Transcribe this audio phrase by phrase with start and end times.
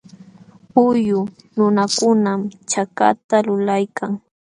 [0.83, 1.19] Ullqu
[1.57, 4.11] nunakunam chakata lulaykan.